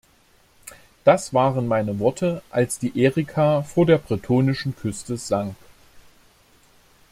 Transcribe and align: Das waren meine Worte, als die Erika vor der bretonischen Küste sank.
Das 1.03 1.31
waren 1.31 1.67
meine 1.67 1.99
Worte, 1.99 2.41
als 2.49 2.79
die 2.79 2.99
Erika 2.99 3.61
vor 3.61 3.85
der 3.85 3.99
bretonischen 3.99 4.75
Küste 4.75 5.15
sank. 5.15 5.55